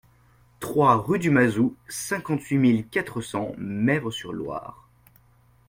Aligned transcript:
trois 0.59 0.97
rue 0.97 1.19
du 1.19 1.29
Mazou, 1.29 1.75
cinquante-huit 1.87 2.57
mille 2.57 2.87
quatre 2.87 3.21
cents 3.21 3.51
Mesves-sur-Loire 3.59 4.89